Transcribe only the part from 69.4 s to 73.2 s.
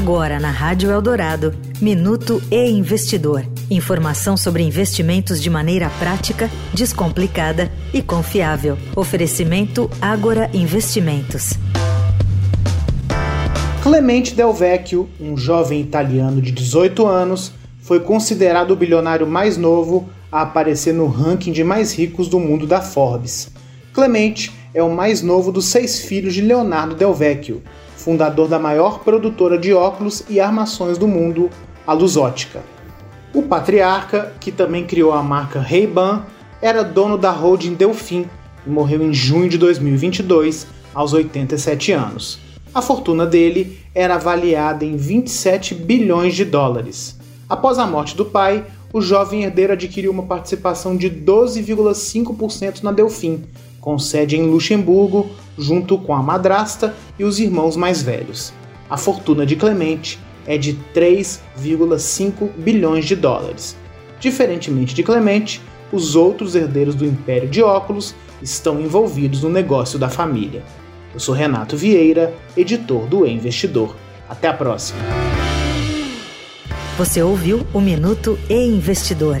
no negócio da família. Eu sou Renato Vieira, editor